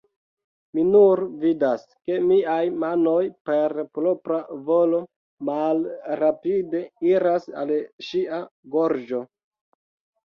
Mi 0.77 0.83
nur 0.93 1.19
vidas, 1.41 1.81
ke 2.07 2.15
miaj 2.29 2.63
manoj, 2.85 3.19
per 3.49 3.77
propra 3.99 4.39
volo, 4.71 5.03
malrapide 5.51 6.83
iras 7.13 7.49
al 7.65 7.77
ŝia 8.09 8.43
gorĝo... 8.79 9.25